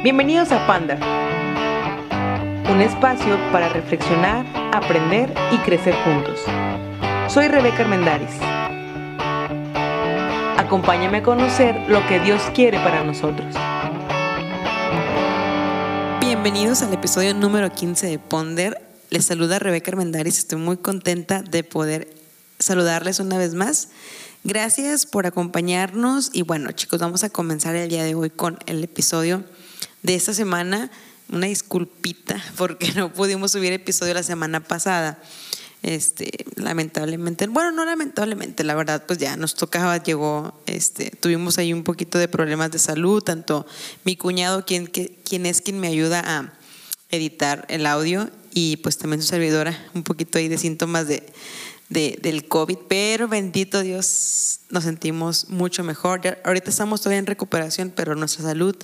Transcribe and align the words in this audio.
Bienvenidos 0.00 0.52
a 0.52 0.64
Panda, 0.64 0.94
un 2.70 2.80
espacio 2.80 3.36
para 3.50 3.68
reflexionar, 3.68 4.46
aprender 4.72 5.34
y 5.52 5.56
crecer 5.58 5.92
juntos. 6.04 6.38
Soy 7.26 7.48
Rebeca 7.48 7.82
Armendaris. 7.82 8.30
Acompáñame 10.56 11.18
a 11.18 11.22
conocer 11.24 11.74
lo 11.88 12.06
que 12.06 12.20
Dios 12.20 12.40
quiere 12.54 12.78
para 12.78 13.02
nosotros. 13.02 13.52
Bienvenidos 16.20 16.82
al 16.82 16.94
episodio 16.94 17.34
número 17.34 17.68
15 17.72 18.06
de 18.06 18.20
Ponder. 18.20 18.80
Les 19.10 19.24
saluda 19.24 19.58
Rebeca 19.58 19.90
Armendaris. 19.90 20.38
Estoy 20.38 20.60
muy 20.60 20.76
contenta 20.76 21.42
de 21.42 21.64
poder 21.64 22.14
saludarles 22.60 23.18
una 23.18 23.36
vez 23.36 23.54
más. 23.54 23.88
Gracias 24.44 25.06
por 25.06 25.26
acompañarnos 25.26 26.30
y 26.32 26.42
bueno 26.42 26.70
chicos, 26.70 27.00
vamos 27.00 27.24
a 27.24 27.30
comenzar 27.30 27.74
el 27.74 27.88
día 27.88 28.04
de 28.04 28.14
hoy 28.14 28.30
con 28.30 28.58
el 28.66 28.84
episodio 28.84 29.42
de 30.02 30.14
esta 30.14 30.34
semana. 30.34 30.90
Una 31.30 31.46
disculpita 31.46 32.42
porque 32.56 32.92
no 32.92 33.12
pudimos 33.12 33.52
subir 33.52 33.72
episodio 33.72 34.14
la 34.14 34.22
semana 34.22 34.60
pasada. 34.60 35.20
Este, 35.82 36.44
lamentablemente, 36.56 37.46
bueno, 37.46 37.70
no 37.70 37.84
lamentablemente, 37.84 38.64
la 38.64 38.74
verdad, 38.74 39.04
pues 39.06 39.20
ya 39.20 39.36
nos 39.36 39.54
tocaba, 39.54 40.02
llegó, 40.02 40.60
este, 40.66 41.10
tuvimos 41.10 41.56
ahí 41.58 41.72
un 41.72 41.84
poquito 41.84 42.18
de 42.18 42.26
problemas 42.26 42.72
de 42.72 42.80
salud, 42.80 43.22
tanto 43.22 43.64
mi 44.04 44.16
cuñado, 44.16 44.66
quien, 44.66 44.86
quien 44.86 45.46
es 45.46 45.62
quien 45.62 45.78
me 45.78 45.86
ayuda 45.86 46.20
a 46.26 46.52
editar 47.10 47.64
el 47.68 47.86
audio, 47.86 48.28
y 48.52 48.78
pues 48.78 48.98
también 48.98 49.22
su 49.22 49.28
servidora, 49.28 49.78
un 49.94 50.02
poquito 50.02 50.38
ahí 50.38 50.48
de 50.48 50.58
síntomas 50.58 51.06
de, 51.06 51.22
del 51.88 52.46
COVID, 52.46 52.76
pero 52.86 53.28
bendito 53.28 53.80
Dios, 53.80 54.60
nos 54.68 54.84
sentimos 54.84 55.48
mucho 55.48 55.82
mejor. 55.84 56.20
ahorita 56.44 56.68
estamos 56.68 57.00
todavía 57.00 57.18
en 57.18 57.26
recuperación, 57.26 57.92
pero 57.94 58.14
nuestra 58.14 58.44
salud 58.44 58.76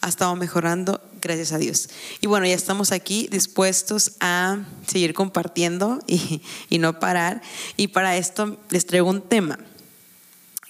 ha 0.00 0.08
estado 0.08 0.34
mejorando, 0.36 1.02
gracias 1.20 1.52
a 1.52 1.58
Dios. 1.58 1.90
Y 2.22 2.26
bueno, 2.26 2.46
ya 2.46 2.54
estamos 2.54 2.92
aquí 2.92 3.28
dispuestos 3.30 4.12
a 4.20 4.64
seguir 4.86 5.12
compartiendo 5.12 5.98
y, 6.06 6.40
y 6.70 6.78
no 6.78 6.98
parar. 6.98 7.42
Y 7.76 7.88
para 7.88 8.16
esto 8.16 8.58
les 8.70 8.86
traigo 8.86 9.10
un 9.10 9.20
tema 9.20 9.58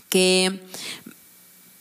que, 0.09 0.63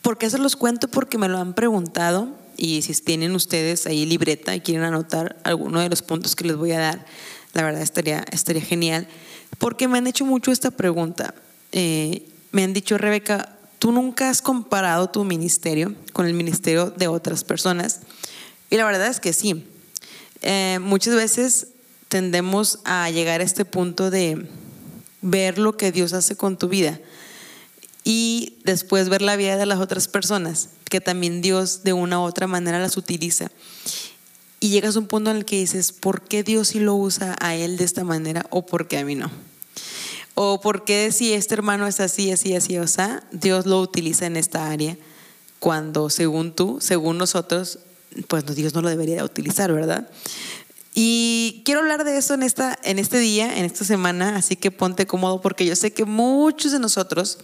¿por 0.02 0.18
qué 0.18 0.30
se 0.30 0.38
los 0.38 0.56
cuento? 0.56 0.88
Porque 0.88 1.18
me 1.18 1.30
lo 1.30 1.40
han 1.40 1.54
preguntado 1.54 2.30
y 2.58 2.82
si 2.84 2.94
tienen 2.94 3.36
ustedes 3.36 3.88
ahí 3.88 4.06
libreta 4.06 4.56
y 4.56 4.62
quieren 4.62 4.84
anotar 4.84 5.38
alguno 5.44 5.80
de 5.80 5.90
los 5.90 6.02
puntos 6.02 6.36
que 6.36 6.46
les 6.46 6.56
voy 6.56 6.72
a 6.72 6.80
dar, 6.80 7.06
la 7.54 7.64
verdad 7.64 7.82
estaría, 7.82 8.26
estaría 8.32 8.62
genial. 8.62 9.08
Porque 9.58 9.88
me 9.88 9.98
han 9.98 10.08
hecho 10.08 10.26
mucho 10.26 10.52
esta 10.52 10.72
pregunta. 10.72 11.34
Eh, 11.72 12.28
me 12.52 12.64
han 12.64 12.74
dicho, 12.74 12.98
Rebeca, 12.98 13.58
tú 13.80 13.92
nunca 13.92 14.30
has 14.30 14.42
comparado 14.42 15.10
tu 15.10 15.24
ministerio 15.24 15.94
con 16.14 16.26
el 16.26 16.34
ministerio 16.34 16.90
de 16.92 17.08
otras 17.08 17.44
personas. 17.44 18.02
Y 18.70 18.78
la 18.78 18.86
verdad 18.86 19.08
es 19.08 19.20
que 19.20 19.34
sí. 19.34 19.66
Eh, 20.42 20.80
muchas 20.82 21.16
veces 21.16 21.68
tendemos 22.08 22.80
a 22.86 23.10
llegar 23.10 23.42
a 23.42 23.44
este 23.44 23.66
punto 23.66 24.10
de 24.10 24.48
ver 25.22 25.58
lo 25.58 25.76
que 25.76 25.92
Dios 25.92 26.14
hace 26.14 26.36
con 26.36 26.58
tu 26.58 26.68
vida 26.68 27.00
y 28.04 28.60
después 28.64 29.10
ver 29.10 29.24
la 29.24 29.36
vida 29.36 29.58
de 29.58 29.66
las 29.66 29.80
otras 29.80 30.08
personas, 30.08 30.70
que 30.86 31.02
también 31.02 31.42
Dios 31.42 31.84
de 31.84 31.94
una 31.94 32.20
u 32.20 32.24
otra 32.24 32.46
manera 32.46 32.80
las 32.80 32.96
utiliza. 32.96 33.50
Y 34.66 34.70
llegas 34.70 34.96
a 34.96 35.00
un 35.00 35.06
punto 35.06 35.30
en 35.30 35.38
el 35.38 35.46
que 35.46 35.58
dices, 35.58 35.92
¿por 35.92 36.22
qué 36.22 36.42
Dios 36.42 36.70
sí 36.70 36.80
lo 36.80 36.96
usa 36.96 37.36
a 37.40 37.54
él 37.54 37.78
de 37.78 37.84
esta 37.84 38.04
manera 38.04 38.48
o 38.50 38.66
por 38.66 38.88
qué 38.88 38.98
a 38.98 39.06
mí 39.06 39.14
no? 39.14 39.30
O 40.34 40.60
por 40.60 40.86
qué 40.86 41.12
si 41.12 41.34
este 41.34 41.54
hermano 41.54 41.86
es 41.86 42.00
así, 42.00 42.32
así, 42.32 42.56
así, 42.56 42.80
o 42.80 42.88
sea, 42.88 43.24
Dios 43.32 43.68
lo 43.68 43.80
utiliza 43.80 44.26
en 44.26 44.38
esta 44.38 44.72
área 44.72 44.98
cuando 45.60 46.10
según 46.10 46.52
tú, 46.52 46.80
según 46.82 47.20
nosotros, 47.20 47.78
pues 48.28 48.44
Dios 48.56 48.74
no 48.74 48.82
lo 48.82 48.90
debería 48.90 49.24
utilizar, 49.24 49.72
¿verdad? 49.72 50.10
Y 50.96 51.62
quiero 51.64 51.82
hablar 51.82 52.04
de 52.04 52.18
eso 52.18 52.34
en, 52.34 52.42
esta, 52.42 52.76
en 52.82 52.98
este 52.98 53.20
día, 53.20 53.60
en 53.60 53.66
esta 53.66 53.86
semana, 53.86 54.36
así 54.36 54.56
que 54.56 54.72
ponte 54.72 55.06
cómodo 55.06 55.42
porque 55.42 55.68
yo 55.68 55.76
sé 55.76 55.94
que 55.94 56.06
muchos 56.06 56.72
de 56.72 56.80
nosotros 56.80 57.38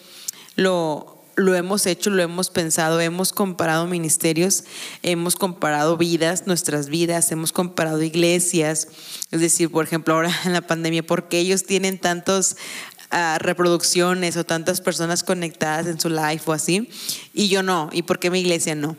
lo, 0.56 1.21
lo 1.42 1.56
hemos 1.56 1.86
hecho, 1.86 2.10
lo 2.10 2.22
hemos 2.22 2.50
pensado, 2.50 3.02
hemos 3.02 3.34
comparado 3.34 3.88
ministerios, 3.88 4.64
hemos 5.04 5.36
comparado 5.36 5.98
vidas, 5.98 6.48
nuestras 6.48 6.88
vidas, 6.88 7.32
hemos 7.32 7.52
comparado 7.52 8.02
iglesias. 8.02 8.88
Es 9.32 9.42
decir, 9.42 9.70
por 9.70 9.86
ejemplo, 9.86 10.14
ahora 10.14 10.32
en 10.46 10.54
la 10.54 10.62
pandemia, 10.62 11.04
¿por 11.04 11.28
qué 11.28 11.40
ellos 11.40 11.66
tienen 11.66 12.00
tantas 12.00 12.56
ah, 13.10 13.38
reproducciones 13.40 14.38
o 14.38 14.46
tantas 14.46 14.80
personas 14.80 15.24
conectadas 15.24 15.88
en 15.88 16.00
su 16.00 16.10
life 16.10 16.44
o 16.46 16.54
así? 16.54 16.90
Y 17.34 17.50
yo 17.50 17.64
no. 17.64 17.90
¿Y 17.92 18.04
por 18.04 18.20
qué 18.20 18.30
mi 18.30 18.40
iglesia 18.40 18.76
no? 18.76 18.96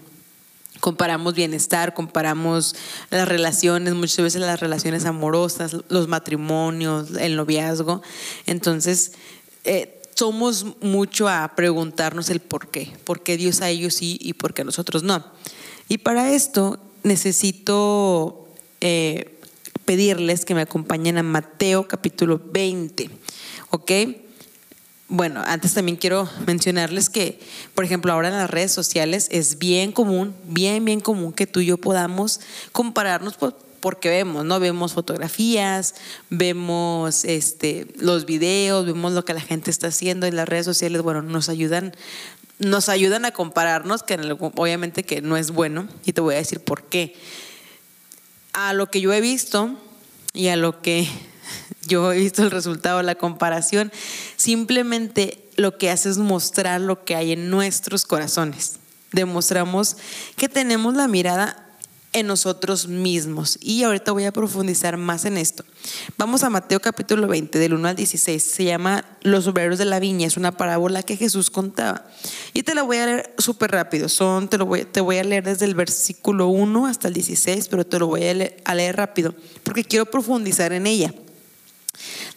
comparamos 0.80 1.34
bienestar, 1.34 1.94
comparamos 1.94 2.74
las 3.10 3.28
relaciones, 3.28 3.94
muchas 3.94 4.16
veces 4.16 4.40
las 4.40 4.58
relaciones 4.58 5.04
amorosas, 5.04 5.76
los 5.88 6.08
matrimonios, 6.08 7.12
el 7.18 7.36
noviazgo. 7.36 8.02
Entonces, 8.46 9.12
eh, 9.62 10.01
somos 10.22 10.66
mucho 10.80 11.28
a 11.28 11.56
preguntarnos 11.56 12.30
el 12.30 12.38
por 12.38 12.68
qué, 12.68 12.92
por 13.02 13.24
qué 13.24 13.36
Dios 13.36 13.60
a 13.60 13.70
ellos 13.70 13.94
sí 13.94 14.18
y 14.20 14.34
por 14.34 14.54
qué 14.54 14.62
a 14.62 14.64
nosotros 14.64 15.02
no. 15.02 15.24
Y 15.88 15.98
para 15.98 16.30
esto 16.30 16.78
necesito 17.02 18.46
eh, 18.80 19.36
pedirles 19.84 20.44
que 20.44 20.54
me 20.54 20.60
acompañen 20.60 21.18
a 21.18 21.24
Mateo 21.24 21.88
capítulo 21.88 22.40
20, 22.52 23.10
¿ok? 23.70 23.90
Bueno, 25.08 25.42
antes 25.44 25.74
también 25.74 25.96
quiero 25.96 26.30
mencionarles 26.46 27.10
que, 27.10 27.40
por 27.74 27.84
ejemplo, 27.84 28.12
ahora 28.12 28.28
en 28.28 28.34
las 28.34 28.48
redes 28.48 28.70
sociales 28.70 29.26
es 29.32 29.58
bien 29.58 29.90
común, 29.90 30.36
bien, 30.44 30.84
bien 30.84 31.00
común 31.00 31.32
que 31.32 31.48
tú 31.48 31.58
y 31.58 31.66
yo 31.66 31.78
podamos 31.78 32.38
compararnos 32.70 33.34
por 33.34 33.58
porque 33.82 34.08
vemos, 34.08 34.46
¿no? 34.46 34.60
Vemos 34.60 34.94
fotografías, 34.94 35.96
vemos 36.30 37.26
este, 37.26 37.88
los 37.98 38.24
videos, 38.24 38.86
vemos 38.86 39.12
lo 39.12 39.26
que 39.26 39.34
la 39.34 39.40
gente 39.40 39.70
está 39.70 39.88
haciendo 39.88 40.26
en 40.26 40.36
las 40.36 40.48
redes 40.48 40.64
sociales, 40.64 41.02
bueno, 41.02 41.20
nos 41.20 41.50
ayudan, 41.50 41.92
nos 42.60 42.88
ayudan 42.88 43.26
a 43.26 43.32
compararnos, 43.32 44.04
que 44.04 44.14
obviamente 44.38 45.02
que 45.02 45.20
no 45.20 45.36
es 45.36 45.50
bueno, 45.50 45.88
y 46.06 46.12
te 46.12 46.20
voy 46.20 46.36
a 46.36 46.38
decir 46.38 46.60
por 46.60 46.84
qué. 46.84 47.14
A 48.52 48.72
lo 48.72 48.88
que 48.88 49.00
yo 49.00 49.12
he 49.12 49.20
visto 49.20 49.76
y 50.32 50.48
a 50.48 50.56
lo 50.56 50.80
que 50.80 51.08
yo 51.86 52.12
he 52.12 52.18
visto 52.18 52.44
el 52.44 52.52
resultado, 52.52 53.02
la 53.02 53.16
comparación, 53.16 53.92
simplemente 54.36 55.44
lo 55.56 55.76
que 55.76 55.90
hace 55.90 56.08
es 56.08 56.18
mostrar 56.18 56.80
lo 56.80 57.04
que 57.04 57.16
hay 57.16 57.32
en 57.32 57.50
nuestros 57.50 58.06
corazones. 58.06 58.76
Demostramos 59.10 59.96
que 60.36 60.48
tenemos 60.48 60.94
la 60.94 61.08
mirada 61.08 61.61
en 62.12 62.26
nosotros 62.26 62.88
mismos. 62.88 63.58
Y 63.60 63.82
ahorita 63.82 64.12
voy 64.12 64.24
a 64.24 64.32
profundizar 64.32 64.96
más 64.96 65.24
en 65.24 65.38
esto. 65.38 65.64
Vamos 66.18 66.42
a 66.42 66.50
Mateo 66.50 66.80
capítulo 66.80 67.26
20, 67.26 67.58
del 67.58 67.74
1 67.74 67.88
al 67.88 67.96
16. 67.96 68.42
Se 68.42 68.64
llama 68.64 69.04
Los 69.22 69.46
obreros 69.46 69.78
de 69.78 69.86
la 69.86 69.98
viña. 69.98 70.26
Es 70.26 70.36
una 70.36 70.52
parábola 70.52 71.02
que 71.02 71.16
Jesús 71.16 71.50
contaba. 71.50 72.04
Y 72.52 72.62
te 72.62 72.74
la 72.74 72.82
voy 72.82 72.98
a 72.98 73.06
leer 73.06 73.34
súper 73.38 73.70
rápido. 73.70 74.08
Son, 74.08 74.48
te, 74.48 74.58
lo 74.58 74.66
voy, 74.66 74.84
te 74.84 75.00
voy 75.00 75.16
a 75.16 75.24
leer 75.24 75.44
desde 75.44 75.64
el 75.64 75.74
versículo 75.74 76.48
1 76.48 76.86
hasta 76.86 77.08
el 77.08 77.14
16, 77.14 77.68
pero 77.68 77.86
te 77.86 77.98
lo 77.98 78.06
voy 78.06 78.24
a 78.24 78.34
leer, 78.34 78.56
a 78.64 78.74
leer 78.74 78.96
rápido 78.96 79.34
porque 79.64 79.84
quiero 79.84 80.06
profundizar 80.06 80.72
en 80.72 80.86
ella. 80.86 81.14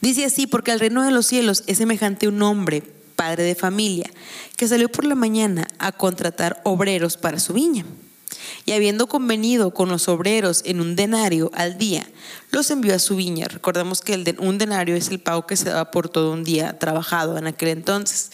Dice 0.01 0.25
así, 0.25 0.47
porque 0.47 0.71
el 0.71 0.79
reino 0.79 1.03
de 1.03 1.11
los 1.11 1.25
cielos 1.25 1.63
es 1.67 1.77
semejante 1.77 2.27
a 2.27 2.29
un 2.29 2.41
hombre, 2.41 2.81
padre 3.15 3.43
de 3.43 3.55
familia, 3.55 4.09
que 4.55 4.67
salió 4.67 4.89
por 4.89 5.05
la 5.05 5.15
mañana 5.15 5.67
a 5.79 5.91
contratar 5.91 6.61
obreros 6.63 7.17
para 7.17 7.39
su 7.39 7.53
viña 7.53 7.85
y 8.65 8.71
habiendo 8.71 9.07
convenido 9.07 9.71
con 9.71 9.89
los 9.89 10.07
obreros 10.07 10.63
en 10.65 10.81
un 10.81 10.95
denario 10.95 11.51
al 11.53 11.77
día, 11.77 12.07
los 12.51 12.71
envió 12.71 12.95
a 12.95 12.99
su 12.99 13.15
viña. 13.15 13.47
Recordamos 13.47 14.01
que 14.01 14.35
un 14.39 14.57
denario 14.57 14.95
es 14.95 15.09
el 15.09 15.19
pago 15.19 15.45
que 15.45 15.55
se 15.55 15.69
daba 15.69 15.91
por 15.91 16.09
todo 16.09 16.33
un 16.33 16.43
día 16.43 16.79
trabajado 16.79 17.37
en 17.37 17.47
aquel 17.47 17.69
entonces. 17.69 18.31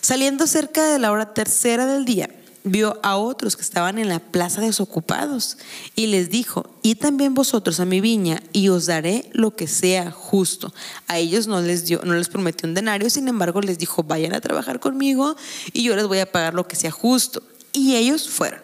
Saliendo 0.00 0.46
cerca 0.46 0.84
de 0.86 0.98
la 0.98 1.10
hora 1.10 1.34
tercera 1.34 1.86
del 1.86 2.04
día, 2.04 2.30
vio 2.64 3.00
a 3.02 3.16
otros 3.16 3.56
que 3.56 3.62
estaban 3.62 3.98
en 3.98 4.08
la 4.08 4.20
plaza 4.20 4.60
desocupados 4.60 5.58
y 5.96 6.06
les 6.06 6.30
dijo, 6.30 6.70
y 6.82 6.94
también 6.94 7.34
vosotros 7.34 7.80
a 7.80 7.84
mi 7.84 8.00
viña 8.00 8.40
y 8.52 8.68
os 8.68 8.86
daré 8.86 9.28
lo 9.32 9.56
que 9.56 9.66
sea 9.66 10.10
justo. 10.12 10.72
A 11.08 11.18
ellos 11.18 11.46
no 11.46 11.60
les 11.60 11.86
dio, 11.86 12.00
no 12.04 12.14
les 12.14 12.28
prometió 12.28 12.68
un 12.68 12.74
denario, 12.74 13.10
sin 13.10 13.28
embargo 13.28 13.60
les 13.60 13.78
dijo, 13.78 14.04
vayan 14.04 14.34
a 14.34 14.40
trabajar 14.40 14.80
conmigo 14.80 15.36
y 15.72 15.82
yo 15.82 15.96
les 15.96 16.06
voy 16.06 16.20
a 16.20 16.30
pagar 16.30 16.54
lo 16.54 16.68
que 16.68 16.76
sea 16.76 16.90
justo. 16.90 17.42
Y 17.72 17.96
ellos 17.96 18.28
fueron. 18.28 18.60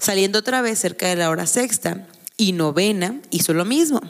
Saliendo 0.00 0.40
otra 0.40 0.62
vez 0.62 0.78
cerca 0.78 1.08
de 1.08 1.16
la 1.16 1.30
hora 1.30 1.46
sexta 1.46 2.06
y 2.36 2.52
novena, 2.52 3.18
hizo 3.30 3.54
lo 3.54 3.64
mismo. 3.64 4.00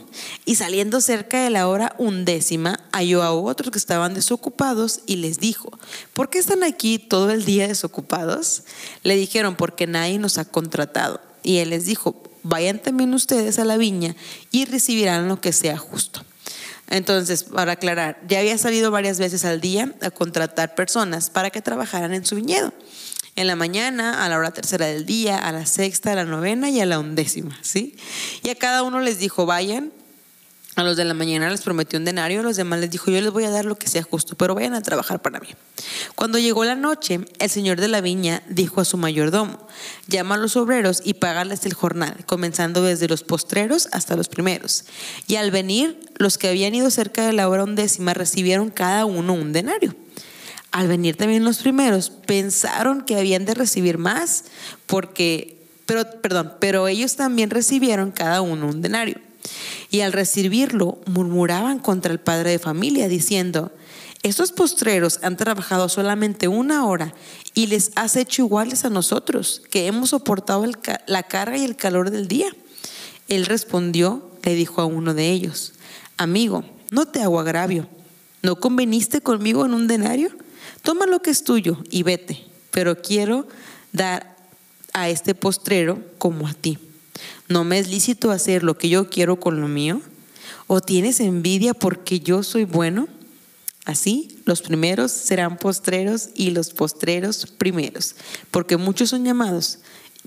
Y 0.45 0.57
saliendo 0.57 1.01
cerca 1.01 1.45
de 1.45 1.51
la 1.51 1.69
hora 1.69 1.95
undécima, 1.99 2.81
halló 2.93 3.23
a 3.23 3.33
otros 3.33 3.71
que 3.71 3.79
estaban 3.79 4.15
desocupados 4.15 5.01
y 5.07 5.17
les 5.17 5.39
dijo, 5.39 5.71
¿por 6.13 6.29
qué 6.29 6.39
están 6.39 6.65
aquí 6.65 6.99
todo 6.99 7.31
el 7.31 7.45
día 7.45 7.69
desocupados? 7.69 8.65
Le 9.05 9.17
dijeron, 9.17 9.55
porque 9.55 9.87
nadie 9.87 10.19
nos 10.19 10.39
ha 10.39 10.45
contratado. 10.45 11.21
Y 11.43 11.59
él 11.59 11.71
les 11.71 11.87
dijo, 11.87 12.21
vayan 12.43 12.81
también 12.81 13.15
ustedes 13.15 13.59
a 13.59 13.65
la 13.65 13.77
viña 13.77 14.17
y 14.51 14.65
recibirán 14.65 15.29
lo 15.29 15.41
que 15.41 15.53
sea 15.53 15.77
justo. 15.77 16.25
Entonces, 16.89 17.45
para 17.45 17.73
aclarar, 17.73 18.21
ya 18.29 18.39
había 18.39 18.59
salido 18.59 18.91
varias 18.91 19.19
veces 19.19 19.45
al 19.45 19.61
día 19.61 19.93
a 20.01 20.11
contratar 20.11 20.75
personas 20.75 21.31
para 21.31 21.51
que 21.51 21.63
trabajaran 21.63 22.15
en 22.15 22.25
su 22.25 22.37
viñedo. 22.37 22.73
En 23.37 23.47
la 23.47 23.57
mañana, 23.57 24.25
a 24.25 24.29
la 24.29 24.39
hora 24.39 24.51
tercera 24.51 24.87
del 24.87 25.07
día, 25.07 25.37
a 25.37 25.53
la 25.53 25.67
sexta, 25.67 26.13
a 26.13 26.15
la 26.15 26.25
novena 26.25 26.71
y 26.71 26.81
a 26.81 26.87
la 26.87 26.99
undécima, 26.99 27.59
¿sí? 27.63 27.97
Y 28.43 28.49
a 28.49 28.55
cada 28.55 28.83
uno 28.83 29.01
les 29.01 29.19
dijo, 29.19 29.47
vayan 29.47 29.93
a 30.77 30.83
los 30.83 30.99
de 30.99 31.07
la 31.07 31.15
mañana 31.15 31.49
les 31.49 31.63
prometió 31.63 31.99
un 31.99 32.05
denario, 32.05 32.41
a 32.41 32.43
los 32.43 32.57
demás 32.57 32.81
les 32.81 32.91
dijo, 32.91 33.11
yo 33.11 33.19
les 33.23 33.33
voy 33.33 33.45
a 33.45 33.51
dar 33.51 33.65
lo 33.65 33.77
que 33.77 33.89
sea 33.89 34.03
justo, 34.03 34.37
pero 34.37 34.55
vayan 34.55 34.75
a 34.75 34.83
trabajar 34.83 35.23
para 35.23 35.41
mí. 35.41 35.49
Cuando 36.15 36.39
llegó 36.39 36.67
la 36.67 36.75
noche, 36.75 37.21
el 37.39 37.49
señor 37.49 37.81
de 37.81 37.89
la 37.89 38.03
viña 38.03 38.43
dijo 38.51 38.83
a 38.83 38.85
su 38.85 38.99
mayordomo, 38.99 39.67
llama 40.07 40.35
a 40.35 40.39
los 40.39 40.55
obreros 40.57 41.01
y 41.03 41.15
págales 41.15 41.65
el 41.65 41.73
jornal, 41.73 42.27
comenzando 42.27 42.83
desde 42.83 43.09
los 43.09 43.23
postreros 43.23 43.89
hasta 43.93 44.17
los 44.17 44.29
primeros. 44.29 44.85
Y 45.27 45.37
al 45.37 45.51
venir, 45.51 45.99
los 46.17 46.37
que 46.37 46.49
habían 46.49 46.75
ido 46.75 46.91
cerca 46.91 47.25
de 47.25 47.33
la 47.33 47.49
hora 47.49 47.65
undécima 47.65 48.13
recibieron 48.13 48.69
cada 48.69 49.07
uno 49.07 49.33
un 49.33 49.55
denario. 49.55 49.95
Al 50.73 50.89
venir 50.89 51.17
también 51.17 51.45
los 51.45 51.59
primeros, 51.59 52.11
pensaron 52.11 53.03
que 53.03 53.17
habían 53.17 53.45
de 53.45 53.55
recibir 53.55 53.99
más, 53.99 54.45
porque, 54.87 55.59
pero, 55.87 56.05
perdón, 56.21 56.55
pero 56.61 56.89
ellos 56.89 57.17
también 57.17 57.51
recibieron 57.51 58.11
cada 58.11 58.41
uno 58.41 58.69
un 58.69 58.83
denario. 58.83 59.19
Y 59.91 60.01
al 60.01 60.13
recibirlo, 60.13 60.99
murmuraban 61.07 61.79
contra 61.79 62.13
el 62.13 62.21
padre 62.21 62.51
de 62.51 62.59
familia, 62.59 63.09
diciendo, 63.09 63.73
estos 64.23 64.51
postreros 64.51 65.21
han 65.23 65.37
trabajado 65.37 65.89
solamente 65.89 66.49
una 66.49 66.85
hora 66.85 67.15
y 67.55 67.69
les 67.69 67.93
has 67.95 68.17
hecho 68.17 68.43
iguales 68.43 68.85
a 68.85 68.91
nosotros, 68.91 69.63
que 69.71 69.87
hemos 69.87 70.11
soportado 70.11 70.65
la 71.07 71.23
carga 71.23 71.57
y 71.57 71.65
el 71.65 71.77
calor 71.77 72.11
del 72.11 72.27
día. 72.27 72.49
Él 73.29 73.47
respondió, 73.47 74.29
le 74.43 74.55
dijo 74.55 74.81
a 74.81 74.87
uno 74.87 75.15
de 75.15 75.31
ellos, 75.31 75.75
amigo, 76.17 76.65
no 76.91 77.07
te 77.07 77.23
hago 77.23 77.41
agravio. 77.41 77.89
¿No 78.43 78.57
conveniste 78.57 79.21
conmigo 79.21 79.65
en 79.65 79.75
un 79.75 79.87
denario? 79.87 80.31
Toma 80.87 81.05
lo 81.07 81.21
que 81.21 81.31
es 81.31 81.43
tuyo 81.43 81.79
y 81.91 82.05
vete, 82.05 82.45
pero 82.71 83.03
quiero 83.03 83.49
dar 83.91 84.37
a 84.93 85.09
este 85.09 85.35
postrero 85.35 86.01
como 86.17 86.47
a 86.47 86.55
ti. 86.55 86.79
¿No 87.49 87.65
me 87.65 87.81
es 87.81 87.89
lícito 87.89 88.31
hacer 88.31 88.63
lo 88.63 88.79
que 88.79 88.89
yo 88.89 89.11
quiero 89.11 89.41
con 89.41 89.61
lo 89.61 89.67
mío? 89.67 90.01
¿O 90.69 90.81
tienes 90.81 91.19
envidia 91.19 91.75
porque 91.75 92.21
yo 92.21 92.45
soy 92.45 92.67
bueno? 92.67 93.09
Así, 93.85 94.39
los 94.45 94.63
primeros 94.63 95.11
serán 95.11 95.59
postreros 95.59 96.29
y 96.37 96.53
los 96.53 96.71
postreros 96.71 97.47
primeros, 97.59 98.15
porque 98.53 98.77
muchos 98.77 99.11
son 99.11 99.25
llamados, 99.25 99.81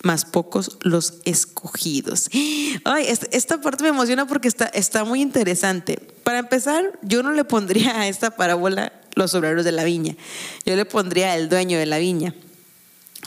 más 0.03 0.25
pocos 0.25 0.77
los 0.81 1.21
escogidos. 1.23 2.29
Ay, 2.83 3.05
esta 3.31 3.61
parte 3.61 3.85
me 3.85 3.91
emociona 3.91 4.27
porque 4.27 4.49
está, 4.49 4.65
está 4.65 5.05
muy 5.05 5.21
interesante. 5.21 5.95
Para 6.25 6.39
empezar, 6.39 6.99
yo 7.01 7.23
no 7.23 7.31
le 7.31 7.45
pondría 7.45 8.01
a 8.01 8.09
esta 8.09 8.31
parábola 8.31 8.98
los 9.19 9.33
obreros 9.35 9.63
de 9.63 9.71
la 9.71 9.83
viña, 9.83 10.15
yo 10.65 10.75
le 10.75 10.85
pondría 10.85 11.35
el 11.35 11.49
dueño 11.49 11.77
de 11.77 11.85
la 11.85 11.99
viña 11.99 12.33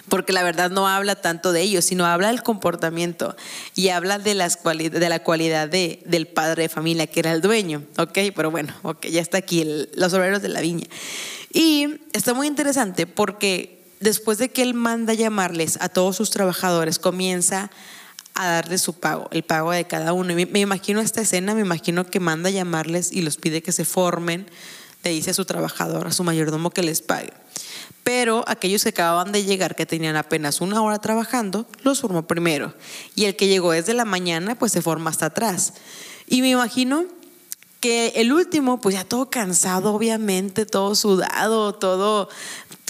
porque 0.08 0.32
la 0.32 0.42
verdad 0.42 0.70
no 0.70 0.88
habla 0.88 1.16
tanto 1.16 1.52
de 1.52 1.60
ellos, 1.60 1.84
sino 1.84 2.06
habla 2.06 2.28
del 2.28 2.42
comportamiento 2.42 3.36
y 3.74 3.88
habla 3.88 4.18
de, 4.18 4.34
la 4.34 4.48
cualidad 5.20 5.68
de, 5.68 6.02
del 6.06 6.26
padre 6.26 6.62
de 6.62 6.68
familia, 6.68 7.06
que 7.06 7.20
era 7.20 7.32
el 7.32 7.40
dueño, 7.40 7.84
¿ok? 7.98 8.18
Pero 8.34 8.50
bueno, 8.50 8.74
ok, 8.82 9.06
ya 9.06 9.20
está 9.20 9.38
aquí 9.38 9.64
los 9.94 10.12
obreros 10.14 10.42
de 10.42 10.48
la 10.48 10.60
viña. 10.60 10.86
Y 11.52 12.00
está 12.12 12.34
muy 12.34 12.46
interesante 12.46 13.06
porque 13.06 13.82
después 14.00 14.38
de 14.38 14.48
que 14.48 14.62
él 14.62 14.74
manda 14.74 15.14
llamarles 15.14 15.78
a 15.80 15.88
todos 15.88 16.16
sus 16.16 16.30
trabajadores, 16.30 16.98
comienza 16.98 17.70
a 18.34 18.46
darles 18.48 18.80
su 18.80 18.94
pago, 18.94 19.28
el 19.30 19.42
pago 19.42 19.72
de 19.72 19.84
cada 19.84 20.12
uno. 20.12 20.38
Y 20.38 20.46
me, 20.46 20.60
imagino 20.60 21.00
esta 21.00 21.20
escena, 21.20 21.54
me 21.54 21.60
imagino 21.60 22.06
que 22.06 22.20
manda 22.20 22.50
llamarles 22.50 23.12
y 23.12 23.22
los 23.22 23.36
pide 23.36 23.62
que 23.62 23.72
se 23.72 23.84
formen, 23.84 24.46
le 25.02 25.10
dice 25.10 25.31
a 25.31 25.34
su 25.34 25.44
trabajador, 25.44 26.06
a 26.06 26.12
su 26.12 26.25
mayordomo 26.25 26.70
que 26.70 26.82
les 26.82 27.02
pague. 27.02 27.32
Pero 28.04 28.44
aquellos 28.49 28.82
que 28.82 28.88
acababan 28.88 29.32
de 29.32 29.44
llegar, 29.44 29.76
que 29.76 29.87
tenían 29.87 30.16
apenas 30.16 30.60
una 30.60 30.82
hora 30.82 30.99
trabajando, 30.99 31.66
los 31.82 32.00
formó 32.00 32.26
primero. 32.26 32.75
Y 33.14 33.26
el 33.26 33.37
que 33.37 33.46
llegó 33.46 33.72
desde 33.72 33.94
la 33.94 34.04
mañana, 34.04 34.56
pues 34.56 34.72
se 34.72 34.82
forma 34.82 35.10
hasta 35.10 35.26
atrás. 35.26 35.75
Y 36.26 36.40
me 36.40 36.50
imagino 36.50 37.04
que 37.81 38.12
el 38.16 38.32
último, 38.32 38.81
pues 38.81 38.94
ya 38.96 39.04
todo 39.04 39.31
cansado, 39.31 39.93
obviamente, 39.93 40.66
todo 40.66 40.94
sudado, 40.94 41.75
todo 41.75 42.28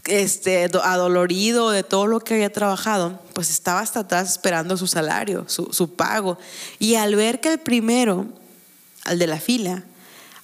este, 0.05 0.71
adolorido 0.83 1.71
de 1.71 1.83
todo 1.83 2.07
lo 2.07 2.21
que 2.21 2.35
había 2.35 2.53
trabajado, 2.53 3.21
pues 3.35 3.51
estaba 3.51 3.81
hasta 3.81 4.01
atrás 4.01 4.33
esperando 4.33 4.77
su 4.77 4.87
salario, 4.87 5.45
su, 5.47 5.73
su 5.73 5.95
pago. 5.95 6.39
Y 6.79 6.95
al 6.95 7.17
ver 7.17 7.41
que 7.41 7.53
el 7.53 7.61
primero, 7.61 8.27
al 9.05 9.19
de 9.19 9.27
la 9.27 9.39
fila, 9.39 9.85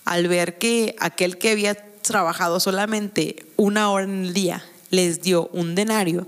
al 0.08 0.26
ver 0.26 0.56
que 0.56 0.96
aquel 1.00 1.37
que 1.37 1.50
había 1.50 1.75
trabajado 1.75 2.60
solamente 2.60 3.44
una 3.56 3.90
hora 3.90 4.05
en 4.05 4.25
el 4.25 4.32
día 4.32 4.64
les 4.88 5.20
dio 5.20 5.49
un 5.52 5.75
denario, 5.75 6.26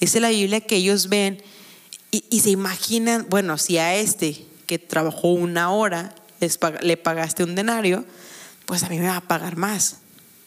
dice 0.00 0.18
la 0.18 0.30
Biblia 0.30 0.60
que 0.60 0.76
ellos 0.76 1.08
ven 1.08 1.40
y, 2.10 2.40
se 2.40 2.50
imaginan, 2.50 3.26
bueno, 3.30 3.56
si 3.56 3.78
a 3.78 3.94
este 3.94 4.44
que 4.66 4.80
trabajó 4.80 5.28
una 5.28 5.70
hora 5.70 6.12
le 6.82 6.96
pagaste 6.96 7.44
un 7.44 7.54
denario, 7.54 8.04
pues 8.66 8.82
a 8.82 8.88
mí 8.88 8.98
me 8.98 9.06
va 9.06 9.18
a 9.18 9.20
pagar 9.20 9.56
más. 9.56 9.98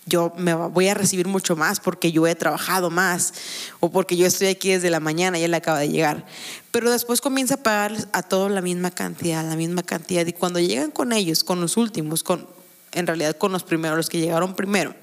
Yo 0.06 0.34
me 0.36 0.54
voy 0.54 0.90
a 0.90 0.94
recibir 0.94 1.30
mucho 1.30 1.56
más 1.56 1.80
porque 1.80 2.12
yo 2.12 2.28
he 2.28 2.36
trabajado 2.36 2.90
más 2.90 3.34
o 3.80 3.90
porque 3.90 4.18
yo 4.18 4.28
estoy 4.28 4.48
aquí 4.48 4.72
desde 4.72 4.90
la 4.90 5.00
mañana 5.00 5.40
y 5.40 5.44
él 5.44 5.54
acaba 5.54 5.80
de 5.80 5.88
llegar. 5.88 6.26
Pero 6.72 6.92
después 6.92 7.22
comienza 7.22 7.54
a 7.54 7.64
pagarles 7.64 8.10
a 8.12 8.24
todos 8.24 8.52
la 8.52 8.62
misma 8.62 8.92
cantidad, 8.92 9.48
la 9.48 9.56
misma 9.56 9.84
cantidad. 9.84 10.26
Y 10.26 10.34
cuando 10.34 10.60
llegan 10.60 10.92
con 10.92 11.14
ellos, 11.14 11.46
con 11.46 11.62
los 11.62 11.78
últimos, 11.78 12.24
con, 12.24 12.46
en 12.94 13.08
realidad 13.08 13.38
con 13.38 13.52
los 13.52 13.64
primeros, 13.64 13.98
los 13.98 14.10
que 14.10 14.20
llegaron 14.20 14.56
primero, 14.56 14.96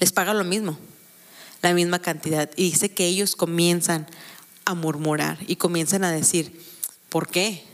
les 0.00 0.12
paga 0.12 0.34
lo 0.34 0.44
mismo, 0.44 0.78
la 1.62 1.72
misma 1.72 1.98
cantidad. 1.98 2.50
Y 2.56 2.70
dice 2.70 2.90
que 2.90 3.06
ellos 3.06 3.36
comienzan 3.36 4.06
a 4.64 4.74
murmurar 4.74 5.38
y 5.46 5.56
comienzan 5.56 6.04
a 6.04 6.12
decir, 6.12 6.60
¿por 7.08 7.28
qué? 7.28 7.64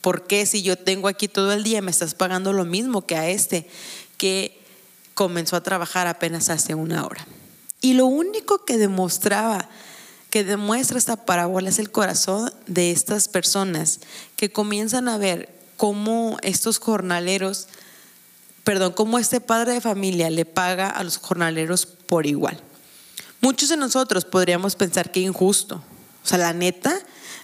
¿Por 0.00 0.26
qué 0.26 0.46
si 0.46 0.62
yo 0.62 0.76
tengo 0.76 1.08
aquí 1.08 1.28
todo 1.28 1.52
el 1.52 1.62
día 1.62 1.82
me 1.82 1.90
estás 1.90 2.14
pagando 2.14 2.52
lo 2.52 2.64
mismo 2.64 3.06
que 3.06 3.16
a 3.16 3.28
este 3.28 3.68
que 4.16 4.58
comenzó 5.14 5.56
a 5.56 5.62
trabajar 5.62 6.06
apenas 6.06 6.48
hace 6.48 6.74
una 6.74 7.04
hora? 7.04 7.26
Y 7.82 7.94
lo 7.94 8.06
único 8.06 8.64
que 8.64 8.78
demostraba, 8.78 9.68
que 10.30 10.44
demuestra 10.44 10.98
esta 10.98 11.24
parábola 11.24 11.68
es 11.68 11.78
el 11.78 11.90
corazón 11.90 12.52
de 12.66 12.90
estas 12.90 13.28
personas 13.28 14.00
que 14.36 14.50
comienzan 14.50 15.08
a 15.08 15.18
ver 15.18 15.54
cómo 15.76 16.38
estos 16.42 16.78
jornaleros 16.78 17.68
perdón, 18.70 18.92
cómo 18.92 19.18
este 19.18 19.40
padre 19.40 19.72
de 19.72 19.80
familia 19.80 20.30
le 20.30 20.44
paga 20.44 20.88
a 20.88 21.02
los 21.02 21.16
jornaleros 21.16 21.86
por 21.86 22.24
igual. 22.24 22.56
Muchos 23.40 23.68
de 23.68 23.76
nosotros 23.76 24.24
podríamos 24.24 24.76
pensar 24.76 25.10
que 25.10 25.18
injusto. 25.18 25.82
O 26.22 26.28
sea, 26.28 26.38
la 26.38 26.52
neta, 26.52 26.96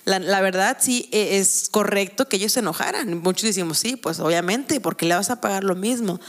la, 0.04 0.40
verdad 0.40 0.76
sí 0.78 1.08
e, 1.10 1.38
es 1.38 1.68
correcto 1.68 2.28
que 2.28 2.36
ellos 2.36 2.52
se 2.52 2.60
enojaran. 2.60 3.18
Muchos 3.22 3.42
decimos, 3.42 3.80
sí, 3.80 3.96
pues 3.96 4.20
obviamente, 4.20 4.78
porque 4.80 5.04
le 5.04 5.16
vas 5.16 5.30
a 5.30 5.40
pagar 5.40 5.64
lo 5.64 5.74
mismo. 5.74 6.20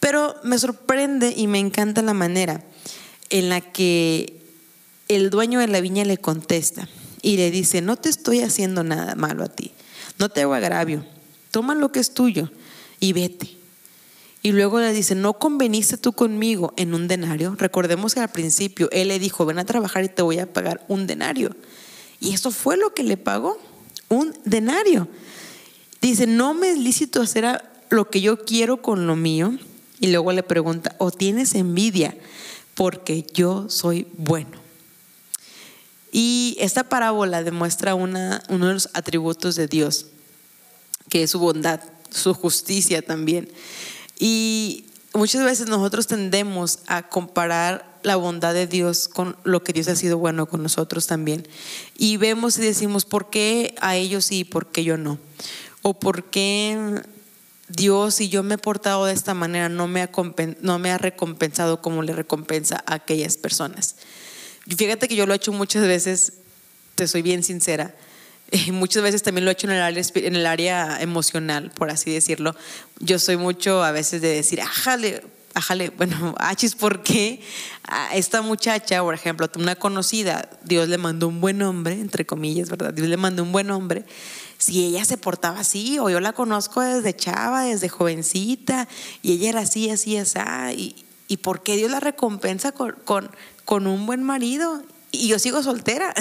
Pero 0.00 0.34
me 0.42 0.58
sorprende 0.58 1.32
y 1.36 1.46
me 1.46 1.60
encanta 1.60 2.02
la 2.02 2.12
manera 2.12 2.64
en 3.28 3.50
la 3.50 3.60
que 3.60 4.42
el 5.06 5.30
dueño 5.30 5.60
de 5.60 5.68
la 5.68 5.80
viña 5.80 6.04
le 6.04 6.18
contesta 6.18 6.88
y 7.22 7.36
le 7.36 7.52
dice, 7.52 7.82
no 7.82 7.94
te 7.94 8.08
estoy 8.08 8.40
haciendo 8.40 8.82
nada 8.82 9.14
malo 9.14 9.44
a 9.44 9.48
ti, 9.48 9.70
no 10.18 10.28
te 10.28 10.42
hago 10.42 10.54
agravio, 10.54 11.06
toma 11.52 11.76
lo 11.76 11.92
que 11.92 12.00
es 12.00 12.14
tuyo 12.14 12.50
y 12.98 13.12
vete. 13.12 13.59
Y 14.42 14.52
luego 14.52 14.80
le 14.80 14.92
dice, 14.92 15.14
¿no 15.14 15.34
conveniste 15.34 15.98
tú 15.98 16.12
conmigo 16.12 16.72
en 16.76 16.94
un 16.94 17.08
denario? 17.08 17.54
Recordemos 17.58 18.14
que 18.14 18.20
al 18.20 18.30
principio 18.30 18.88
él 18.90 19.08
le 19.08 19.18
dijo, 19.18 19.44
ven 19.44 19.58
a 19.58 19.66
trabajar 19.66 20.04
y 20.04 20.08
te 20.08 20.22
voy 20.22 20.38
a 20.38 20.50
pagar 20.50 20.84
un 20.88 21.06
denario. 21.06 21.54
Y 22.20 22.32
eso 22.32 22.50
fue 22.50 22.78
lo 22.78 22.94
que 22.94 23.02
le 23.02 23.18
pagó, 23.18 23.58
un 24.08 24.34
denario. 24.44 25.08
Dice, 26.00 26.26
no 26.26 26.54
me 26.54 26.70
es 26.70 26.78
lícito 26.78 27.20
hacer 27.20 27.62
lo 27.90 28.08
que 28.08 28.22
yo 28.22 28.44
quiero 28.44 28.80
con 28.80 29.06
lo 29.06 29.14
mío. 29.14 29.52
Y 30.00 30.06
luego 30.06 30.32
le 30.32 30.42
pregunta, 30.42 30.94
¿o 30.98 31.10
tienes 31.10 31.54
envidia? 31.54 32.16
Porque 32.74 33.26
yo 33.34 33.68
soy 33.68 34.06
bueno. 34.16 34.58
Y 36.12 36.56
esta 36.58 36.84
parábola 36.84 37.42
demuestra 37.42 37.94
uno 37.94 38.40
de 38.48 38.72
los 38.72 38.88
atributos 38.94 39.54
de 39.54 39.66
Dios, 39.66 40.06
que 41.10 41.24
es 41.24 41.30
su 41.30 41.38
bondad, 41.38 41.80
su 42.08 42.32
justicia 42.32 43.02
también. 43.02 43.50
Y 44.20 44.84
muchas 45.14 45.42
veces 45.42 45.66
nosotros 45.66 46.06
tendemos 46.06 46.80
a 46.86 47.08
comparar 47.08 47.98
la 48.02 48.16
bondad 48.16 48.52
de 48.52 48.66
Dios 48.66 49.08
con 49.08 49.36
lo 49.44 49.64
que 49.64 49.72
Dios 49.72 49.88
ha 49.88 49.96
sido 49.96 50.18
bueno 50.18 50.46
con 50.46 50.62
nosotros 50.62 51.06
también. 51.06 51.48
Y 51.96 52.18
vemos 52.18 52.58
y 52.58 52.60
decimos, 52.60 53.06
¿por 53.06 53.30
qué 53.30 53.74
a 53.80 53.96
ellos 53.96 54.26
sí 54.26 54.40
y 54.40 54.44
por 54.44 54.66
qué 54.66 54.84
yo 54.84 54.98
no? 54.98 55.18
O 55.80 55.98
por 55.98 56.24
qué 56.24 57.02
Dios, 57.68 58.16
si 58.16 58.28
yo 58.28 58.42
me 58.42 58.56
he 58.56 58.58
portado 58.58 59.06
de 59.06 59.14
esta 59.14 59.32
manera, 59.32 59.70
no 59.70 59.88
me 59.88 60.02
ha, 60.02 60.10
no 60.60 60.78
me 60.78 60.90
ha 60.92 60.98
recompensado 60.98 61.80
como 61.80 62.02
le 62.02 62.12
recompensa 62.12 62.84
a 62.86 62.94
aquellas 62.94 63.38
personas. 63.38 63.96
Fíjate 64.76 65.08
que 65.08 65.16
yo 65.16 65.24
lo 65.24 65.32
he 65.32 65.36
hecho 65.36 65.52
muchas 65.52 65.82
veces, 65.86 66.34
te 66.94 67.08
soy 67.08 67.22
bien 67.22 67.42
sincera 67.42 67.94
muchas 68.72 69.02
veces 69.02 69.22
también 69.22 69.44
lo 69.44 69.50
he 69.50 69.52
hecho 69.52 69.66
en 69.66 69.74
el, 69.74 69.82
área, 69.82 70.02
en 70.14 70.36
el 70.36 70.46
área 70.46 71.00
emocional, 71.00 71.70
por 71.74 71.90
así 71.90 72.12
decirlo. 72.12 72.54
Yo 72.98 73.18
soy 73.18 73.36
mucho 73.36 73.82
a 73.82 73.92
veces 73.92 74.20
de 74.20 74.28
decir, 74.28 74.60
ájale, 74.60 75.22
ajale, 75.54 75.90
bueno, 75.96 76.34
achis, 76.38 76.74
¿por 76.74 77.02
qué 77.02 77.40
a 77.84 78.14
esta 78.14 78.42
muchacha, 78.42 79.02
por 79.02 79.14
ejemplo, 79.14 79.48
una 79.56 79.76
conocida, 79.76 80.48
Dios 80.64 80.88
le 80.88 80.98
mandó 80.98 81.28
un 81.28 81.40
buen 81.40 81.62
hombre, 81.62 81.94
entre 81.94 82.26
comillas, 82.26 82.70
¿verdad? 82.70 82.92
Dios 82.92 83.08
le 83.08 83.16
mandó 83.16 83.42
un 83.42 83.52
buen 83.52 83.70
hombre. 83.70 84.04
Si 84.58 84.84
ella 84.84 85.04
se 85.04 85.16
portaba 85.16 85.60
así, 85.60 85.98
o 85.98 86.10
yo 86.10 86.20
la 86.20 86.32
conozco 86.32 86.82
desde 86.82 87.16
chava, 87.16 87.64
desde 87.64 87.88
jovencita, 87.88 88.88
y 89.22 89.32
ella 89.32 89.48
era 89.48 89.60
así, 89.60 89.90
así, 89.90 90.16
así, 90.18 90.38
y, 90.76 91.04
y 91.28 91.38
¿por 91.38 91.62
qué 91.62 91.76
Dios 91.76 91.90
la 91.90 92.00
recompensa 92.00 92.72
con, 92.72 92.92
con, 93.04 93.30
con 93.64 93.86
un 93.86 94.04
buen 94.04 94.22
marido? 94.22 94.82
Y 95.12 95.28
yo 95.28 95.38
sigo 95.38 95.62
soltera? 95.62 96.14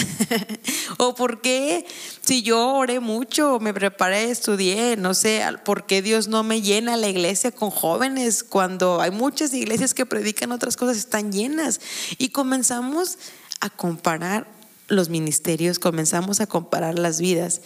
¿O 0.98 1.15
por 1.15 1.41
qué 1.41 1.86
si 2.22 2.41
yo 2.41 2.74
oré 2.74 3.00
mucho, 3.00 3.60
me 3.60 3.74
preparé, 3.74 4.31
estudié, 4.31 4.98
no 4.98 5.13
sé, 5.13 5.43
por 5.63 5.86
qué 5.86 6.01
Dios 6.01 6.27
no 6.27 6.43
me 6.43 6.62
llena 6.62 6.98
la 6.98 7.08
iglesia 7.08 7.51
con 7.51 7.69
jóvenes 7.69 8.43
cuando 8.43 9.01
hay 9.01 9.12
muchas 9.12 9.53
iglesias 9.53 9.93
que 9.93 10.05
predican 10.05 10.51
otras 10.51 10.75
cosas, 10.75 10.98
están 10.98 11.31
llenas? 11.31 11.79
Y 12.17 12.29
comenzamos 12.29 13.17
a 13.60 13.69
comparar 13.69 14.48
los 14.88 15.10
ministerios, 15.10 15.79
comenzamos 15.79 16.39
a 16.41 16.48
comparar 16.48 16.98
las 16.98 17.19
vidas 17.19 17.62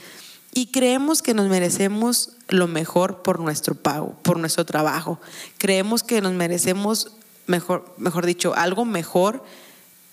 y 0.53 0.67
creemos 0.67 1.21
que 1.21 1.33
nos 1.33 1.47
merecemos 1.47 2.33
lo 2.47 2.67
mejor 2.67 3.23
por 3.23 3.39
nuestro 3.39 3.73
pago, 3.73 4.15
por 4.21 4.37
nuestro 4.37 4.65
trabajo. 4.65 5.19
Creemos 5.57 6.03
que 6.03 6.21
nos 6.21 6.33
merecemos, 6.33 7.11
mejor, 7.47 7.91
mejor 7.97 8.25
dicho, 8.25 8.53
algo 8.55 8.85
mejor 8.85 9.43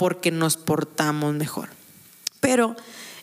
porque 0.01 0.31
nos 0.31 0.57
portamos 0.57 1.35
mejor. 1.35 1.69
Pero 2.41 2.75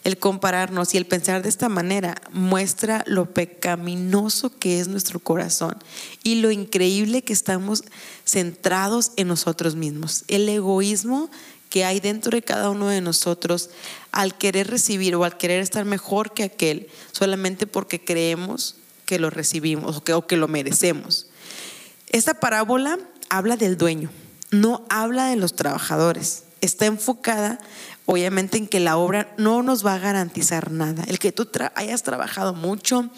el 0.03 0.19
compararnos 0.19 0.93
y 0.93 0.98
el 0.98 1.07
pensar 1.07 1.41
de 1.41 1.50
esta 1.50 1.69
manera 1.69 2.22
muestra 2.31 3.03
lo 3.07 3.34
pecaminoso 3.34 4.55
que 4.60 4.79
es 4.79 4.88
nuestro 4.88 5.19
corazón 5.19 5.75
y 6.22 6.36
lo 6.36 6.51
increíble 6.51 7.24
que 7.24 7.34
estamos 7.34 7.84
centrados 8.25 9.12
en 9.15 9.27
nosotros 9.27 9.74
mismos. 9.74 10.24
El 10.27 10.48
egoísmo 10.48 11.31
que 11.72 11.84
hay 11.84 12.00
dentro 12.00 12.29
de 12.29 12.43
cada 12.43 12.69
uno 12.69 12.89
de 12.89 13.01
nosotros 13.01 13.72
al 14.12 14.38
querer 14.38 14.69
recibir 14.69 15.15
o 15.15 15.24
al 15.24 15.36
querer 15.36 15.62
estar 15.62 15.84
mejor 15.84 16.36
que 16.36 16.43
aquel 16.43 16.89
solamente 17.12 17.65
porque 17.65 18.05
creemos 18.05 18.75
que 19.07 19.17
lo 19.17 19.31
recibimos 19.31 19.98
o 19.98 20.03
que, 20.03 20.13
o 20.13 20.27
que 20.27 20.38
lo 20.38 20.48
merecemos. 20.48 21.25
Esta 22.10 22.36
parábola 22.36 23.00
habla 23.29 23.57
del 23.57 23.77
dueño, 23.77 24.12
no 24.51 24.86
habla 24.89 25.25
de 25.29 25.38
los 25.38 25.55
trabajadores 25.55 26.43
está 26.61 26.85
enfocada 26.85 27.59
obviamente 28.07 28.57
en 28.57 28.67
que 28.67 28.79
la 28.79 28.97
obra 28.97 29.33
no 29.37 29.61
nos 29.61 29.85
va 29.85 29.95
a 29.95 29.99
garantizar 29.99 30.71
nada. 30.71 31.03
El 31.07 31.19
que 31.19 31.33
tú 31.33 31.47
hayas 31.75 32.03
trabajado 32.03 32.53
mucho, 32.53 33.09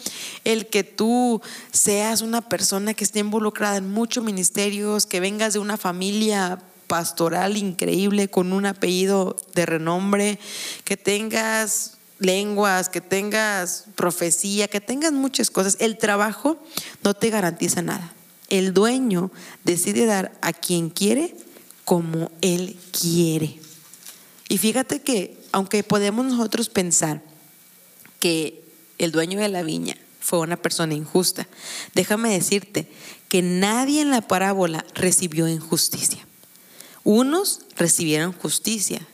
el 0.44 0.66
que 0.66 0.82
tú 0.82 1.40
seas 1.70 2.22
una 2.22 2.42
persona 2.42 2.92
que 2.92 3.04
esté 3.04 3.20
involucrada 3.20 3.76
en 3.76 3.88
muchos 3.88 4.24
ministerios, 4.24 5.06
que 5.06 5.20
vengas 5.20 5.52
de 5.52 5.60
una 5.60 5.76
familia 5.76 6.58
pastoral 6.88 7.56
increíble 7.56 8.28
con 8.28 8.52
un 8.52 8.66
apellido 8.66 9.36
de 9.54 9.64
renombre, 9.64 10.40
que 10.82 10.96
tengas 10.96 11.92
lenguas, 12.18 12.88
que 12.88 13.00
tengas 13.00 13.84
profecía, 13.94 14.66
que 14.66 14.80
tengas 14.80 15.12
muchas 15.12 15.52
cosas, 15.52 15.76
el 15.78 15.98
trabajo 15.98 16.58
no 17.04 17.14
te 17.14 17.30
garantiza 17.30 17.80
nada. 17.80 18.12
El 18.48 18.74
dueño 18.74 19.30
decide 19.62 20.04
dar 20.04 20.32
a 20.42 20.52
quien 20.52 20.90
quiere 20.90 21.36
como 21.84 22.30
Él 22.40 22.76
quiere. 22.92 23.58
Y 24.48 24.58
fíjate 24.58 25.00
que, 25.00 25.36
aunque 25.52 25.82
podemos 25.82 26.26
nosotros 26.26 26.68
pensar 26.68 27.22
que 28.18 28.62
el 28.98 29.12
dueño 29.12 29.38
de 29.38 29.48
la 29.48 29.62
viña 29.62 29.96
fue 30.20 30.40
una 30.40 30.56
persona 30.56 30.94
injusta, 30.94 31.48
déjame 31.94 32.32
decirte 32.32 32.88
que 33.28 33.42
nadie 33.42 34.00
en 34.02 34.10
la 34.10 34.22
parábola 34.22 34.84
recibió 34.94 35.48
injusticia. 35.48 36.26
Unos 37.04 37.60
recibieron 37.76 38.32
justicia. 38.32 39.06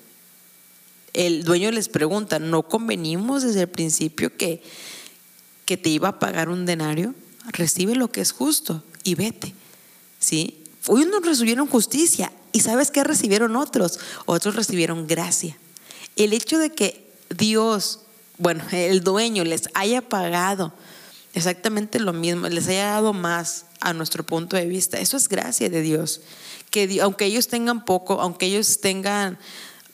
El 1.12 1.44
dueño 1.44 1.70
les 1.70 1.88
pregunta, 1.88 2.38
¿no 2.38 2.68
convenimos 2.68 3.42
desde 3.42 3.62
el 3.62 3.68
principio 3.68 4.36
que, 4.36 4.62
que 5.64 5.76
te 5.76 5.88
iba 5.88 6.08
a 6.08 6.18
pagar 6.18 6.48
un 6.48 6.66
denario? 6.66 7.14
Recibe 7.52 7.94
lo 7.94 8.10
que 8.10 8.20
es 8.20 8.32
justo 8.32 8.82
y 9.04 9.14
vete. 9.14 9.54
¿Sí? 10.18 10.64
Unos 10.88 11.24
recibieron 11.24 11.66
justicia, 11.66 12.32
¿Y 12.56 12.60
sabes 12.60 12.90
qué 12.90 13.04
recibieron 13.04 13.54
otros? 13.54 14.00
Otros 14.24 14.56
recibieron 14.56 15.06
gracia. 15.06 15.58
El 16.16 16.32
hecho 16.32 16.58
de 16.58 16.70
que 16.70 17.06
Dios, 17.28 18.00
bueno, 18.38 18.64
el 18.72 19.04
dueño 19.04 19.44
les 19.44 19.68
haya 19.74 20.00
pagado 20.00 20.72
exactamente 21.34 22.00
lo 22.00 22.14
mismo, 22.14 22.48
les 22.48 22.66
haya 22.68 22.86
dado 22.92 23.12
más 23.12 23.66
a 23.82 23.92
nuestro 23.92 24.24
punto 24.24 24.56
de 24.56 24.64
vista, 24.64 24.98
eso 24.98 25.18
es 25.18 25.28
gracia 25.28 25.68
de 25.68 25.82
Dios. 25.82 26.22
Que 26.70 26.98
aunque 27.02 27.26
ellos 27.26 27.48
tengan 27.48 27.84
poco, 27.84 28.22
aunque 28.22 28.46
ellos 28.46 28.80
tengan, 28.80 29.38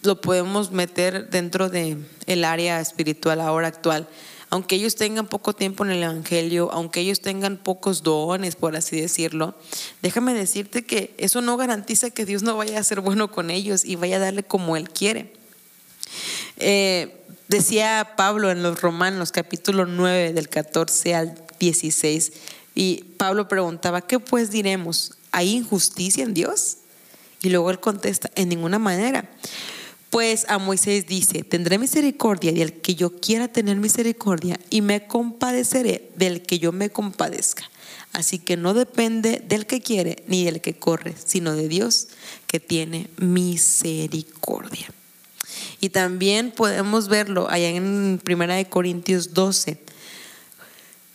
lo 0.04 0.21
podemos 0.21 0.71
meter 0.71 1.31
dentro 1.31 1.69
del 1.69 2.09
el 2.26 2.45
área 2.45 2.81
espiritual 2.81 3.40
ahora 3.40 3.66
actual 3.66 4.09
aunque 4.52 4.76
ellos 4.76 4.97
tengan 4.97 5.28
poco 5.28 5.54
tiempo 5.54 5.82
en 5.82 5.92
el 5.92 6.02
Evangelio, 6.02 6.71
aunque 6.73 7.00
ellos 7.00 7.23
tengan 7.23 7.56
pocos 7.56 8.02
dones, 8.02 8.54
por 8.54 8.76
así 8.76 9.00
decirlo, 9.00 9.54
déjame 10.02 10.35
decirte 10.35 10.85
que 10.85 11.14
eso 11.16 11.40
no 11.40 11.56
garantiza 11.56 12.11
que 12.11 12.26
Dios 12.26 12.42
no 12.42 12.59
vaya 12.59 12.78
a 12.78 12.85
ser 12.85 13.00
bueno 13.00 13.32
con 13.32 13.50
ellos 13.50 13.82
y 13.82 13.97
vaya 13.97 14.16
a 14.16 14.18
darle 14.18 14.42
como 14.42 14.76
Él 14.76 14.90
quiere. 14.90 15.32
Eh, 16.59 17.25
decía 17.49 18.12
Pablo 18.14 18.50
en 18.50 18.62
los 18.62 18.82
Romanos 18.82 19.32
capítulo 19.32 19.87
9 19.87 20.35
del 20.35 20.50
14 20.50 21.14
al 21.14 21.42
16 21.59 22.32
y 22.75 23.04
Pablo 23.16 23.49
preguntaba, 23.49 24.02
¿qué 24.02 24.18
pues 24.18 24.50
diremos? 24.50 25.14
¿Hay 25.30 25.49
injusticia 25.49 26.25
en 26.25 26.35
Dios? 26.35 26.76
Y 27.40 27.49
luego 27.49 27.71
él 27.71 27.80
contesta, 27.80 28.30
en 28.35 28.50
ninguna 28.50 28.78
manera. 28.78 29.30
Pues 30.12 30.45
a 30.50 30.59
Moisés 30.59 31.07
dice, 31.07 31.42
tendré 31.42 31.78
misericordia 31.78 32.52
del 32.52 32.83
que 32.83 32.95
yo 32.95 33.19
quiera 33.19 33.49
tener 33.49 33.78
misericordia 33.78 34.61
y 34.69 34.83
me 34.83 35.07
compadeceré 35.07 36.11
del 36.16 36.42
que 36.42 36.59
yo 36.59 36.71
me 36.71 36.90
compadezca. 36.90 37.64
Así 38.12 38.38
que 38.38 38.59
no 38.59 38.75
depende 38.75 39.42
del 39.49 39.64
que 39.64 39.81
quiere 39.81 40.23
ni 40.26 40.45
del 40.45 40.61
que 40.61 40.75
corre, 40.75 41.14
sino 41.16 41.54
de 41.54 41.66
Dios 41.66 42.09
que 42.47 42.61
tiene 42.61 43.09
misericordia. 43.16 44.92
Y 45.81 45.88
también 45.88 46.50
podemos 46.50 47.09
verlo 47.09 47.49
allá 47.49 47.71
en 47.71 48.21
1 48.23 48.69
Corintios 48.69 49.33
12. 49.33 49.78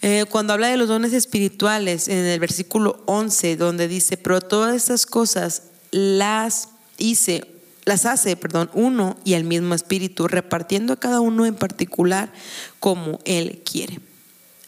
Eh, 0.02 0.26
cuando 0.28 0.54
habla 0.54 0.70
de 0.70 0.78
los 0.78 0.88
dones 0.88 1.14
espirituales, 1.14 2.08
en 2.08 2.26
el 2.26 2.40
versículo 2.40 3.04
11, 3.06 3.58
donde 3.58 3.88
dice, 3.88 4.18
pero 4.18 4.42
todas 4.42 4.76
estas 4.76 5.06
cosas 5.06 5.66
las 5.92 6.70
hice 6.98 7.57
las 7.88 8.06
hace, 8.06 8.36
perdón, 8.36 8.70
uno 8.74 9.16
y 9.24 9.34
el 9.36 9.46
mismo 9.46 9.74
espíritu, 9.74 10.28
repartiendo 10.28 10.92
a 10.92 11.00
cada 11.00 11.22
uno 11.22 11.46
en 11.46 11.56
particular 11.56 12.34
como 12.82 13.22
él 13.24 13.62
quiere. 13.64 14.02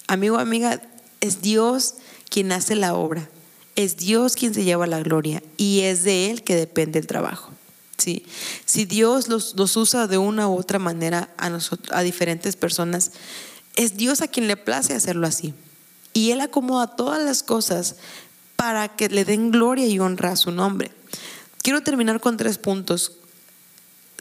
Amigo, 0.07 0.37
amiga, 0.39 0.81
es 1.19 1.41
Dios 1.41 1.95
quien 2.29 2.53
hace 2.53 2.77
la 2.77 2.95
obra, 2.95 3.29
es 3.75 3.97
Dios 3.97 4.35
quien 4.35 4.53
se 4.53 4.63
lleva 4.63 4.87
la 4.87 5.01
gloria 5.01 5.43
y 5.57 5.81
es 5.81 6.03
de 6.03 6.31
él 6.31 6.43
que 6.43 6.55
depende 6.55 6.97
el 6.97 7.07
trabajo. 7.07 7.51
¿sí? 7.97 8.25
Si 8.63 8.85
Dios 8.85 9.27
los, 9.27 9.53
usa 9.75 10.07
de 10.07 10.17
una 10.17 10.47
u 10.47 10.57
otra 10.57 10.79
manera 10.79 11.29
a, 11.35 11.49
nosotros, 11.49 11.93
a 11.93 12.01
diferentes 12.03 12.55
personas, 12.55 13.11
es 13.75 13.97
Dios 13.97 14.21
a 14.21 14.29
quien 14.29 14.47
le 14.47 14.55
place 14.55 14.93
hacerlo 14.93 15.27
así. 15.27 15.53
Y 16.13 16.31
Él 16.31 16.39
acomoda 16.39 16.95
todas 16.95 17.21
las 17.21 17.43
cosas 17.43 17.97
para 18.55 18.95
que 18.95 19.09
le 19.09 19.25
den 19.25 19.51
gloria 19.51 19.87
y 19.87 19.99
honra 19.99 20.31
a 20.31 20.35
su 20.37 20.51
nombre. 20.51 20.91
Quiero 21.61 21.81
terminar 21.81 22.19
con 22.21 22.37
tres 22.37 22.57
puntos, 22.57 23.13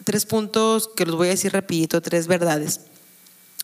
tres 0.05 0.27
puntos 0.27 0.91
que 0.97 1.07
los 1.07 1.17
voy 1.17 1.29
a 1.29 1.31
decir 1.31 1.53
rapidito, 1.53 2.03
tres 2.03 2.27
verdades, 2.27 2.81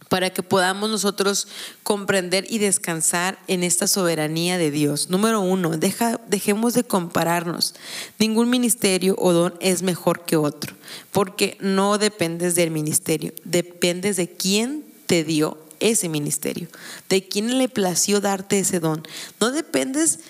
para 0.08 0.30
que 0.30 0.42
podamos 0.42 0.90
nosotros 0.90 1.48
comprender 1.82 2.46
y 2.48 2.58
descansar 2.58 3.38
en 3.48 3.64
esta 3.64 3.88
soberanía 3.88 4.58
de 4.58 4.70
Dios. 4.70 5.10
Número 5.10 5.40
uno, 5.40 5.76
deja, 5.76 6.20
dejemos 6.28 6.74
de 6.74 6.84
compararnos. 6.84 7.74
Ningún 8.18 8.48
ministerio 8.48 9.16
o 9.18 9.32
don 9.32 9.54
es 9.60 9.82
mejor 9.82 10.24
que 10.24 10.36
otro, 10.36 10.74
porque 11.10 11.56
no 11.60 11.98
dependes 11.98 12.54
del 12.54 12.70
ministerio, 12.70 13.32
dependes 13.44 14.16
de 14.16 14.30
quién 14.30 14.84
te 15.06 15.24
dio 15.24 15.58
ese 15.80 16.08
ministerio, 16.08 16.68
de 17.08 17.26
quién 17.26 17.58
le 17.58 17.68
plació 17.68 18.20
darte 18.20 18.58
ese 18.60 18.80
don. 18.80 19.06
No 19.40 19.50
dependes 19.50 20.20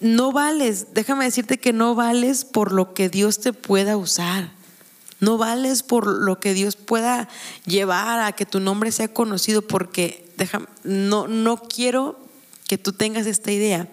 no 0.00 0.32
vales, 0.32 0.88
déjame 0.92 1.24
decirte 1.24 1.58
que 1.58 1.72
no 1.72 1.94
vales 1.94 2.44
por 2.44 2.72
lo 2.72 2.92
que 2.94 3.08
Dios 3.08 3.40
te 3.40 3.52
pueda 3.52 3.96
usar. 3.96 4.52
No 5.18 5.38
vales 5.38 5.82
por 5.82 6.06
lo 6.06 6.40
que 6.40 6.52
Dios 6.52 6.76
pueda 6.76 7.28
llevar 7.64 8.20
a 8.20 8.32
que 8.32 8.44
tu 8.44 8.60
nombre 8.60 8.92
sea 8.92 9.08
conocido 9.08 9.62
porque 9.62 10.30
déjame, 10.36 10.66
no, 10.84 11.26
no 11.26 11.56
quiero 11.56 12.18
que 12.68 12.76
tú 12.76 12.92
tengas 12.92 13.26
esta 13.26 13.50
idea 13.50 13.88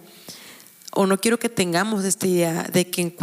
o 0.92 1.06
no 1.06 1.20
quiero 1.22 1.40
que 1.40 1.48
tengamos 1.48 2.04
esta 2.04 2.28
idea 2.28 2.64
de 2.64 2.90
que 2.90 3.16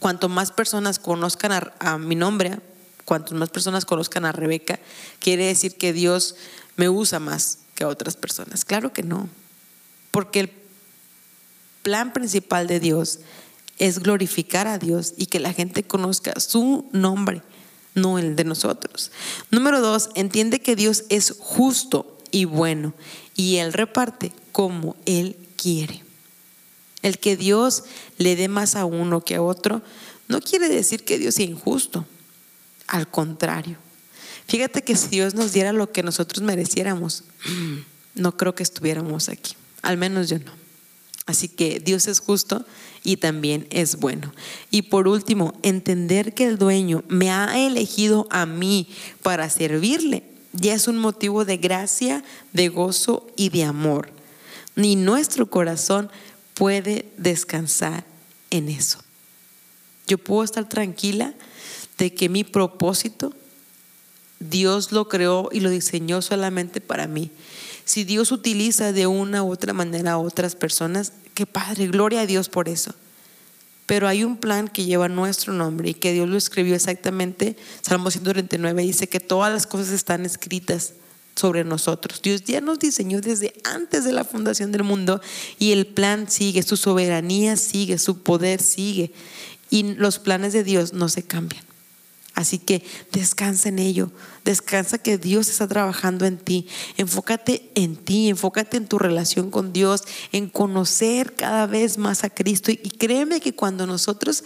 cuanto 0.00 0.28
más 0.28 0.50
personas 0.50 0.98
conozcan 0.98 1.52
a, 1.52 1.72
a 1.78 1.98
mi 1.98 2.16
nombre, 2.16 2.58
cuanto 3.04 3.34
más 3.36 3.50
personas 3.50 3.84
conozcan 3.84 4.24
a 4.24 4.32
Rebeca, 4.32 4.80
quiere 5.20 5.46
decir 5.46 5.76
que 5.76 5.92
Dios 5.92 6.34
me 6.76 6.88
usa 6.88 7.20
más 7.20 7.58
que 7.76 7.84
a 7.84 7.88
otras 7.88 8.16
personas. 8.16 8.64
Claro 8.64 8.92
que 8.92 9.04
no, 9.04 9.28
porque 10.10 10.40
el 10.40 10.59
plan 11.82 12.12
principal 12.12 12.66
de 12.66 12.80
Dios 12.80 13.20
es 13.78 14.00
glorificar 14.00 14.66
a 14.66 14.78
Dios 14.78 15.14
y 15.16 15.26
que 15.26 15.40
la 15.40 15.52
gente 15.52 15.82
conozca 15.82 16.38
su 16.38 16.86
nombre, 16.92 17.42
no 17.94 18.18
el 18.18 18.36
de 18.36 18.44
nosotros. 18.44 19.10
Número 19.50 19.80
dos, 19.80 20.10
entiende 20.14 20.60
que 20.60 20.76
Dios 20.76 21.04
es 21.08 21.34
justo 21.38 22.18
y 22.30 22.44
bueno 22.44 22.94
y 23.34 23.56
Él 23.56 23.72
reparte 23.72 24.32
como 24.52 24.96
Él 25.06 25.36
quiere. 25.56 26.04
El 27.02 27.18
que 27.18 27.36
Dios 27.36 27.84
le 28.18 28.36
dé 28.36 28.48
más 28.48 28.76
a 28.76 28.84
uno 28.84 29.22
que 29.22 29.36
a 29.36 29.42
otro 29.42 29.82
no 30.28 30.40
quiere 30.40 30.68
decir 30.68 31.04
que 31.04 31.18
Dios 31.18 31.34
sea 31.34 31.46
injusto. 31.46 32.06
Al 32.86 33.08
contrario. 33.08 33.78
Fíjate 34.46 34.82
que 34.82 34.96
si 34.96 35.08
Dios 35.08 35.34
nos 35.34 35.52
diera 35.52 35.72
lo 35.72 35.90
que 35.90 36.02
nosotros 36.02 36.42
mereciéramos, 36.42 37.24
no 38.14 38.36
creo 38.36 38.54
que 38.54 38.62
estuviéramos 38.62 39.28
aquí. 39.28 39.54
Al 39.80 39.96
menos 39.96 40.28
yo 40.28 40.38
no. 40.38 40.59
Así 41.30 41.48
que 41.48 41.80
Dios 41.80 42.08
es 42.08 42.20
justo 42.20 42.64
y 43.02 43.16
también 43.16 43.66
es 43.70 43.96
bueno. 43.96 44.32
Y 44.70 44.82
por 44.82 45.08
último, 45.08 45.54
entender 45.62 46.34
que 46.34 46.44
el 46.44 46.58
dueño 46.58 47.04
me 47.08 47.30
ha 47.30 47.58
elegido 47.58 48.26
a 48.30 48.46
mí 48.46 48.88
para 49.22 49.48
servirle 49.48 50.24
ya 50.52 50.74
es 50.74 50.88
un 50.88 50.98
motivo 50.98 51.44
de 51.44 51.56
gracia, 51.56 52.24
de 52.52 52.68
gozo 52.68 53.26
y 53.36 53.50
de 53.50 53.64
amor. 53.64 54.10
Ni 54.74 54.96
nuestro 54.96 55.46
corazón 55.46 56.10
puede 56.54 57.10
descansar 57.16 58.04
en 58.50 58.68
eso. 58.68 58.98
Yo 60.06 60.18
puedo 60.18 60.42
estar 60.42 60.68
tranquila 60.68 61.34
de 61.98 62.14
que 62.14 62.28
mi 62.28 62.44
propósito, 62.44 63.32
Dios 64.40 64.90
lo 64.90 65.08
creó 65.08 65.50
y 65.52 65.60
lo 65.60 65.70
diseñó 65.70 66.22
solamente 66.22 66.80
para 66.80 67.06
mí. 67.06 67.30
Si 67.84 68.04
Dios 68.04 68.32
utiliza 68.32 68.92
de 68.92 69.06
una 69.06 69.42
u 69.42 69.52
otra 69.52 69.72
manera 69.72 70.12
a 70.12 70.18
otras 70.18 70.56
personas, 70.56 71.12
qué 71.34 71.46
padre, 71.46 71.86
gloria 71.86 72.22
a 72.22 72.26
Dios 72.26 72.48
por 72.48 72.68
eso. 72.68 72.94
Pero 73.86 74.08
hay 74.08 74.24
un 74.24 74.36
plan 74.36 74.68
que 74.68 74.84
lleva 74.84 75.08
nuestro 75.08 75.52
nombre 75.52 75.90
y 75.90 75.94
que 75.94 76.12
Dios 76.12 76.28
lo 76.28 76.36
escribió 76.36 76.74
exactamente. 76.74 77.56
Salmo 77.82 78.10
139 78.10 78.82
dice 78.82 79.08
que 79.08 79.20
todas 79.20 79.52
las 79.52 79.66
cosas 79.66 79.90
están 79.90 80.24
escritas 80.24 80.94
sobre 81.34 81.64
nosotros. 81.64 82.22
Dios 82.22 82.44
ya 82.44 82.60
nos 82.60 82.78
diseñó 82.78 83.20
desde 83.20 83.52
antes 83.64 84.04
de 84.04 84.12
la 84.12 84.24
fundación 84.24 84.72
del 84.72 84.84
mundo 84.84 85.20
y 85.58 85.72
el 85.72 85.86
plan 85.86 86.30
sigue, 86.30 86.62
su 86.62 86.76
soberanía 86.76 87.56
sigue, 87.56 87.98
su 87.98 88.22
poder 88.22 88.62
sigue 88.62 89.12
y 89.70 89.94
los 89.94 90.18
planes 90.18 90.52
de 90.52 90.64
Dios 90.64 90.92
no 90.92 91.08
se 91.08 91.22
cambian. 91.22 91.64
Así 92.34 92.58
que 92.58 92.84
descansa 93.12 93.68
en 93.68 93.78
ello, 93.78 94.10
descansa 94.44 94.98
que 94.98 95.18
Dios 95.18 95.48
está 95.48 95.66
trabajando 95.66 96.26
en 96.26 96.38
ti, 96.38 96.68
enfócate 96.96 97.70
en 97.74 97.96
ti, 97.96 98.28
enfócate 98.28 98.76
en 98.76 98.86
tu 98.86 98.98
relación 98.98 99.50
con 99.50 99.72
Dios, 99.72 100.04
en 100.32 100.48
conocer 100.48 101.34
cada 101.34 101.66
vez 101.66 101.98
más 101.98 102.22
a 102.24 102.30
Cristo. 102.30 102.70
Y 102.70 102.76
créeme 102.76 103.40
que 103.40 103.54
cuando 103.54 103.86
nosotros 103.86 104.44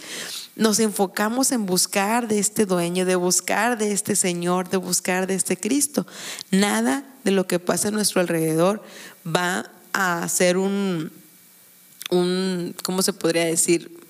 nos 0.55 0.79
enfocamos 0.79 1.51
en 1.51 1.65
buscar 1.65 2.27
de 2.27 2.39
este 2.39 2.65
dueño, 2.65 3.05
de 3.05 3.15
buscar 3.15 3.77
de 3.77 3.91
este 3.91 4.15
Señor, 4.15 4.69
de 4.69 4.77
buscar 4.77 5.27
de 5.27 5.35
este 5.35 5.55
Cristo, 5.55 6.07
nada 6.49 7.05
de 7.23 7.31
lo 7.31 7.45
que 7.45 7.59
pasa 7.59 7.89
a 7.89 7.91
nuestro 7.91 8.19
alrededor 8.19 8.83
va 9.25 9.71
a 9.93 10.27
ser 10.27 10.57
un, 10.57 11.11
un 12.09 12.75
¿cómo 12.83 13.01
se 13.01 13.13
podría 13.13 13.45
decir? 13.45 14.04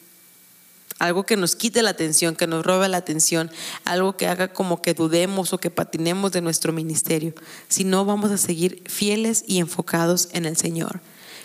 Algo 1.00 1.26
que 1.26 1.36
nos 1.36 1.56
quite 1.56 1.82
la 1.82 1.90
atención, 1.90 2.36
que 2.36 2.48
nos 2.48 2.66
robe 2.66 2.88
la 2.88 2.98
atención, 2.98 3.52
algo 3.84 4.16
que 4.16 4.28
haga 4.28 4.48
como 4.48 4.82
que 4.82 4.94
dudemos 4.94 5.52
o 5.54 5.58
que 5.58 5.70
patinemos 5.70 6.32
de 6.32 6.42
nuestro 6.42 6.72
ministerio, 6.72 7.34
Si 7.68 7.84
no, 7.84 8.06
vamos 8.06 8.32
a 8.32 8.38
seguir 8.38 8.82
fieles 8.86 9.44
y 9.48 9.60
enfocados 9.60 10.30
en 10.32 10.46
el 10.46 10.56
Señor, 10.56 11.02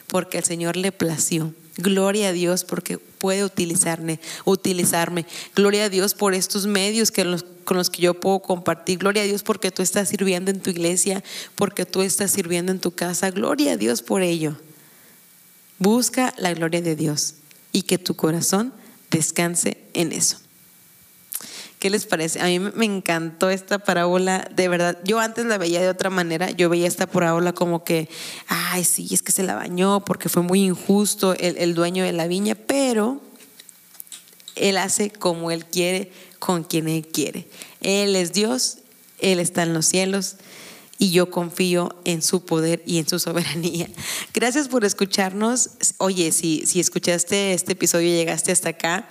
porque 0.06 0.38
el 0.38 0.44
Señor 0.44 0.76
le 0.76 0.92
plació. 0.92 1.52
Gloria 1.76 2.28
a 2.28 2.32
Dios 2.32 2.64
porque 2.64 2.98
puede 2.98 3.44
utilizarme, 3.44 4.20
utilizarme. 4.44 5.24
Gloria 5.54 5.84
a 5.84 5.88
Dios 5.88 6.14
por 6.14 6.34
estos 6.34 6.66
medios 6.66 7.10
que 7.10 7.24
con 7.64 7.76
los 7.76 7.90
que 7.90 8.02
yo 8.02 8.14
puedo 8.14 8.40
compartir. 8.40 8.98
Gloria 8.98 9.22
a 9.22 9.26
Dios 9.26 9.42
porque 9.42 9.70
tú 9.70 9.82
estás 9.82 10.08
sirviendo 10.08 10.50
en 10.50 10.60
tu 10.60 10.70
iglesia, 10.70 11.24
porque 11.54 11.86
tú 11.86 12.02
estás 12.02 12.32
sirviendo 12.32 12.70
en 12.70 12.80
tu 12.80 12.90
casa. 12.90 13.30
Gloria 13.30 13.72
a 13.72 13.76
Dios 13.76 14.02
por 14.02 14.22
ello. 14.22 14.56
Busca 15.78 16.34
la 16.36 16.52
gloria 16.52 16.82
de 16.82 16.96
Dios 16.96 17.34
y 17.72 17.82
que 17.82 17.96
tu 17.96 18.14
corazón 18.14 18.74
descanse 19.10 19.76
en 19.92 20.12
eso. 20.12 20.38
¿Qué 21.78 21.88
les 21.88 22.04
parece? 22.04 22.40
A 22.40 22.44
mí 22.44 22.58
me 22.58 22.84
encantó 22.84 23.48
esta 23.48 23.78
parábola, 23.78 24.46
de 24.54 24.68
verdad. 24.68 24.98
Yo 25.02 25.18
antes 25.18 25.46
la 25.46 25.56
veía 25.56 25.80
de 25.80 25.88
otra 25.88 26.10
manera. 26.10 26.50
Yo 26.50 26.68
veía 26.68 26.86
esta 26.86 27.06
parábola 27.06 27.54
como 27.54 27.84
que, 27.84 28.10
ay, 28.48 28.84
sí, 28.84 29.08
es 29.10 29.22
que 29.22 29.32
se 29.32 29.42
la 29.42 29.54
bañó 29.54 30.04
porque 30.04 30.28
fue 30.28 30.42
muy 30.42 30.62
injusto 30.62 31.32
el, 31.32 31.56
el 31.56 31.74
dueño 31.74 32.04
de 32.04 32.12
la 32.12 32.26
viña, 32.26 32.54
pero 32.54 33.22
Él 34.56 34.76
hace 34.76 35.10
como 35.10 35.50
Él 35.50 35.64
quiere, 35.64 36.12
con 36.38 36.64
quien 36.64 36.86
Él 36.86 37.08
quiere. 37.08 37.48
Él 37.80 38.14
es 38.14 38.34
Dios, 38.34 38.78
Él 39.18 39.40
está 39.40 39.62
en 39.62 39.72
los 39.72 39.86
cielos 39.86 40.36
y 41.00 41.12
yo 41.12 41.30
confío 41.30 41.96
en 42.04 42.20
su 42.20 42.44
poder 42.44 42.82
y 42.84 42.98
en 42.98 43.08
su 43.08 43.18
soberanía. 43.18 43.88
Gracias 44.34 44.68
por 44.68 44.84
escucharnos. 44.84 45.70
Oye, 45.96 46.30
si, 46.30 46.66
si 46.66 46.78
escuchaste 46.78 47.54
este 47.54 47.72
episodio 47.72 48.08
y 48.08 48.16
llegaste 48.16 48.52
hasta 48.52 48.68
acá, 48.68 49.08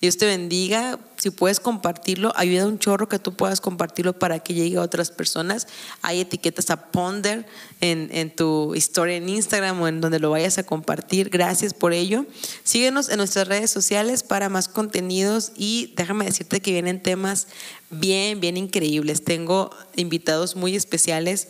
Dios 0.00 0.16
te 0.16 0.26
bendiga. 0.26 0.98
Si 1.20 1.28
puedes 1.28 1.60
compartirlo, 1.60 2.32
ayuda 2.34 2.66
un 2.66 2.78
chorro 2.78 3.06
que 3.06 3.18
tú 3.18 3.34
puedas 3.34 3.60
compartirlo 3.60 4.18
para 4.18 4.38
que 4.38 4.54
llegue 4.54 4.78
a 4.78 4.80
otras 4.80 5.10
personas. 5.10 5.68
Hay 6.00 6.20
etiquetas 6.20 6.70
a 6.70 6.90
Ponder 6.90 7.44
en, 7.82 8.08
en, 8.10 8.34
tu 8.34 8.74
historia 8.74 9.16
en 9.16 9.28
Instagram 9.28 9.82
o 9.82 9.86
en 9.88 10.00
donde 10.00 10.18
lo 10.18 10.30
vayas 10.30 10.56
a 10.56 10.62
compartir. 10.62 11.28
Gracias 11.28 11.74
por 11.74 11.92
ello. 11.92 12.24
Síguenos 12.64 13.10
en 13.10 13.18
nuestras 13.18 13.48
redes 13.48 13.70
sociales 13.70 14.22
para 14.22 14.48
más 14.48 14.68
contenidos 14.68 15.52
y 15.56 15.92
déjame 15.94 16.24
decirte 16.24 16.60
que 16.60 16.72
vienen 16.72 17.02
temas 17.02 17.48
bien, 17.90 18.40
bien 18.40 18.56
increíbles. 18.56 19.22
Tengo 19.22 19.70
invitados 19.96 20.56
muy 20.56 20.74
especiales. 20.74 21.48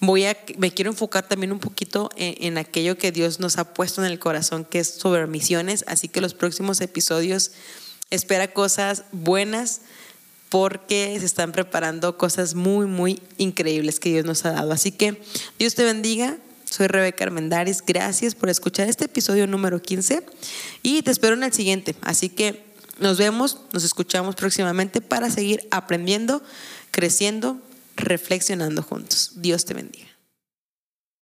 Voy 0.00 0.24
a, 0.24 0.36
me 0.56 0.72
quiero 0.72 0.92
enfocar 0.92 1.28
también 1.28 1.52
un 1.52 1.58
poquito 1.58 2.08
en, 2.16 2.42
en 2.42 2.56
aquello 2.56 2.96
que 2.96 3.12
Dios 3.12 3.38
nos 3.38 3.58
ha 3.58 3.74
puesto 3.74 4.02
en 4.02 4.10
el 4.10 4.18
corazón, 4.18 4.64
que 4.64 4.78
es 4.78 4.88
sobre 4.88 5.26
misiones. 5.26 5.84
Así 5.88 6.08
que 6.08 6.22
los 6.22 6.32
próximos 6.32 6.80
episodios 6.80 7.50
espera 8.10 8.52
cosas 8.52 9.04
buenas 9.12 9.82
porque 10.48 11.16
se 11.18 11.26
están 11.26 11.52
preparando 11.52 12.18
cosas 12.18 12.54
muy, 12.54 12.86
muy 12.86 13.22
increíbles 13.38 14.00
que 14.00 14.10
Dios 14.10 14.24
nos 14.26 14.44
ha 14.44 14.50
dado. 14.50 14.72
Así 14.72 14.90
que 14.90 15.22
Dios 15.58 15.74
te 15.74 15.84
bendiga. 15.84 16.36
Soy 16.68 16.88
Rebeca 16.88 17.24
Armendaris. 17.24 17.82
Gracias 17.84 18.34
por 18.34 18.48
escuchar 18.48 18.88
este 18.88 19.06
episodio 19.06 19.46
número 19.46 19.80
15 19.80 20.24
y 20.82 21.02
te 21.02 21.10
espero 21.10 21.34
en 21.34 21.44
el 21.44 21.52
siguiente. 21.52 21.94
Así 22.02 22.28
que 22.28 22.64
nos 22.98 23.16
vemos, 23.16 23.58
nos 23.72 23.84
escuchamos 23.84 24.34
próximamente 24.34 25.00
para 25.00 25.30
seguir 25.30 25.66
aprendiendo, 25.70 26.42
creciendo, 26.90 27.60
reflexionando 27.96 28.82
juntos. 28.82 29.32
Dios 29.36 29.64
te 29.64 29.74
bendiga. 29.74 30.09